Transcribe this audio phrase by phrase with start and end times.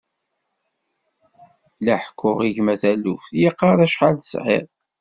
[1.83, 4.67] La ḥekkuɣ i gma taluft, yeqqar acḥal tesɛiḍ.